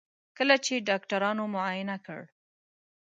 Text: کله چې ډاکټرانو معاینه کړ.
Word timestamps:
کله 0.37 0.55
چې 0.65 0.85
ډاکټرانو 0.89 1.43
معاینه 1.53 1.97
کړ. 2.05 2.21